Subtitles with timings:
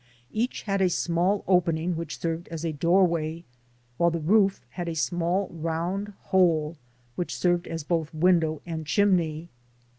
[0.31, 3.43] Each had a small opening which served as a doorway,
[3.97, 6.75] while the roof had a small round hole
[7.15, 9.49] which served as both window and chimney.